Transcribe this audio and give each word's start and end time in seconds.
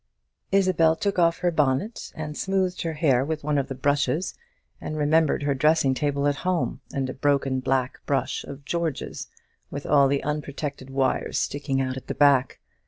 Isabel 0.51 0.95
took 0.95 1.19
off 1.19 1.37
her 1.41 1.51
bonnet, 1.51 2.11
and 2.15 2.35
smoothed 2.35 2.81
her 2.81 2.93
hair 2.93 3.23
with 3.23 3.43
one 3.43 3.59
of 3.59 3.67
the 3.67 3.75
brushes, 3.75 4.33
and 4.81 4.97
remembered 4.97 5.43
her 5.43 5.53
dressing 5.53 5.93
table 5.93 6.27
at 6.27 6.37
home, 6.37 6.81
and 6.91 7.07
a 7.07 7.13
broken 7.13 7.59
black 7.59 7.99
brush 8.07 8.43
of 8.43 8.65
George's 8.65 9.27
with 9.69 9.85
all 9.85 10.07
the 10.07 10.23
unprotected 10.23 10.89
wires 10.89 11.37
sticking 11.37 11.79
out 11.81 11.97
at 11.97 12.07
the 12.07 12.15
back. 12.15 12.57